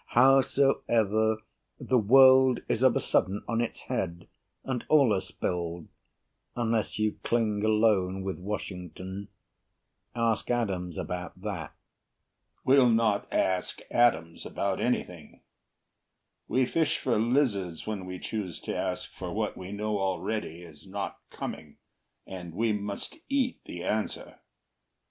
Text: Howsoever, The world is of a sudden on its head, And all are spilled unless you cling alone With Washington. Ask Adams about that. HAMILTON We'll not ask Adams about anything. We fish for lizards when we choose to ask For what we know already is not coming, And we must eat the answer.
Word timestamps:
Howsoever, 0.17 1.43
The 1.79 1.97
world 1.99 2.61
is 2.67 2.81
of 2.81 2.95
a 2.95 2.99
sudden 2.99 3.43
on 3.47 3.61
its 3.61 3.81
head, 3.81 4.27
And 4.63 4.83
all 4.89 5.13
are 5.13 5.21
spilled 5.21 5.89
unless 6.55 6.97
you 6.97 7.19
cling 7.21 7.63
alone 7.63 8.23
With 8.23 8.39
Washington. 8.39 9.27
Ask 10.15 10.49
Adams 10.49 10.97
about 10.97 11.39
that. 11.43 11.75
HAMILTON 12.65 12.65
We'll 12.65 12.89
not 12.89 13.31
ask 13.31 13.81
Adams 13.91 14.43
about 14.43 14.79
anything. 14.79 15.43
We 16.47 16.65
fish 16.65 16.97
for 16.97 17.19
lizards 17.19 17.85
when 17.85 18.07
we 18.07 18.17
choose 18.17 18.59
to 18.61 18.75
ask 18.75 19.07
For 19.13 19.31
what 19.31 19.55
we 19.55 19.71
know 19.71 19.99
already 19.99 20.63
is 20.63 20.87
not 20.87 21.19
coming, 21.29 21.77
And 22.25 22.55
we 22.55 22.73
must 22.73 23.19
eat 23.29 23.61
the 23.65 23.83
answer. 23.83 24.39